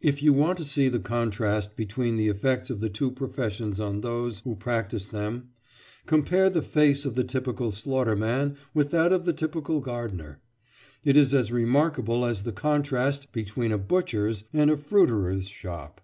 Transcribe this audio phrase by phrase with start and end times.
[0.00, 4.00] If you want to see the contrast between the effects of the two professions on
[4.00, 5.50] those who practise them,
[6.06, 10.40] compare the face of the typical slaughterman with that of the typical gardener.
[11.04, 16.00] It is as remarkable as the contrast between a butcher's and a fruiterer's shop.